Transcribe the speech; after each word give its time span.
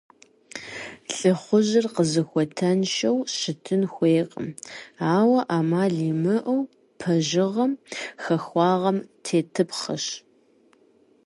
Лӏыхъужьыр 1.15 1.85
къызыхуэтыншэу 1.95 3.17
щытын 3.37 3.81
хуейкъым, 3.91 4.47
ауэ 5.15 5.39
ӏэмал 5.47 5.95
имыӏэу 6.11 6.61
пэжыгъэм, 6.99 7.71
хахуагъэм 8.23 8.97
тетыпхъэщ. 9.23 10.05